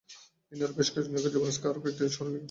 তিনি 0.47 0.61
আরও 0.61 0.73
বেশ 0.77 0.87
কয়েকজন 0.93 1.31
যুবরাজকে 1.33 1.65
আরও 1.67 1.79
কয়েকটি 1.83 2.01
শহরে 2.07 2.29
নিয়োগ 2.29 2.33
দেন। 2.33 2.39